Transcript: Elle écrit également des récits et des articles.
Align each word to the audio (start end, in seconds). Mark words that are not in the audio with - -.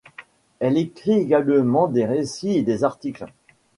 Elle 0.59 0.77
écrit 0.79 1.11
également 1.13 1.87
des 1.87 2.07
récits 2.07 2.57
et 2.57 2.63
des 2.63 2.83
articles. 2.83 3.27